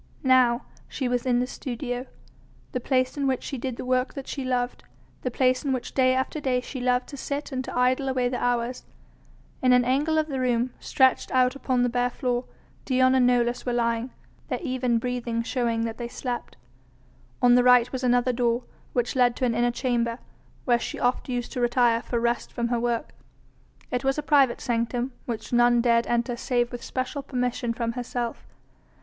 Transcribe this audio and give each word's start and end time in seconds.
Now 0.23 0.63
she 0.87 1.07
was 1.07 1.27
in 1.27 1.37
the 1.41 1.45
studio. 1.45 2.07
The 2.71 2.79
place 2.79 3.17
in 3.17 3.27
which 3.27 3.43
she 3.43 3.59
did 3.59 3.75
the 3.77 3.85
work 3.85 4.15
that 4.15 4.27
she 4.27 4.43
loved, 4.43 4.83
the 5.21 5.29
place 5.29 5.63
in 5.63 5.73
which 5.73 5.93
day 5.93 6.15
after 6.15 6.39
day 6.41 6.59
she 6.59 6.81
loved 6.81 7.07
to 7.09 7.17
sit 7.17 7.51
and 7.51 7.63
to 7.65 7.77
idle 7.77 8.09
away 8.09 8.27
the 8.27 8.43
hours. 8.43 8.83
In 9.61 9.73
an 9.73 9.85
angle 9.85 10.17
of 10.17 10.27
the 10.27 10.39
room, 10.39 10.71
stretched 10.79 11.29
out 11.29 11.55
upon 11.55 11.83
the 11.83 11.87
bare 11.87 12.09
floor, 12.09 12.45
Dion 12.83 13.13
and 13.13 13.27
Nolus 13.27 13.63
were 13.63 13.73
lying, 13.73 14.09
their 14.47 14.57
even 14.63 14.97
breathing 14.97 15.43
showing 15.43 15.85
that 15.85 15.99
they 15.99 16.07
slept. 16.07 16.57
On 17.39 17.53
the 17.53 17.63
right 17.63 17.91
was 17.91 18.03
another 18.03 18.33
door, 18.33 18.63
which 18.93 19.15
led 19.15 19.35
to 19.35 19.45
an 19.45 19.53
inner 19.53 19.69
chamber, 19.69 20.17
where 20.65 20.79
she 20.79 20.99
oft 20.99 21.29
used 21.29 21.51
to 21.51 21.61
retire 21.61 22.01
for 22.01 22.19
rest 22.19 22.51
from 22.51 22.69
her 22.69 22.79
work. 22.79 23.13
It 23.91 24.03
was 24.03 24.17
a 24.17 24.23
private 24.23 24.61
sanctum 24.61 25.11
which 25.27 25.53
none 25.53 25.79
dared 25.79 26.07
enter 26.07 26.35
save 26.35 26.71
with 26.71 26.83
special 26.83 27.21
permission 27.21 27.71
from 27.71 27.91
herself. 27.91 28.47